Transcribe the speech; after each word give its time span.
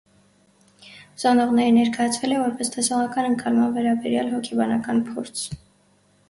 Ուսանողներին 1.17 1.77
ներկայացվել 1.79 2.33
է, 2.37 2.39
որպես 2.45 2.73
«տեսողական 2.77 3.29
ընկալման 3.33 3.77
վերաբերյալ 3.77 4.33
հոգեբանական 4.33 5.05
փորձ»։ 5.13 5.45